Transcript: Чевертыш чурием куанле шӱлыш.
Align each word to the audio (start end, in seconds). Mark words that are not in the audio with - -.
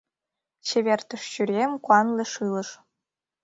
Чевертыш 0.67 1.23
чурием 1.33 1.71
куанле 1.83 2.25
шӱлыш. 2.33 2.69